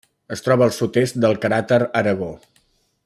Es 0.35 0.41
troba 0.45 0.65
al 0.67 0.73
sud-est 0.77 1.19
del 1.25 1.37
cràter 1.45 1.81
Aragó. 2.03 2.31